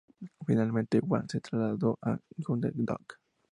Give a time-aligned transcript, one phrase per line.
[0.47, 3.05] Finalmente Wang se trasladó a Guangdong.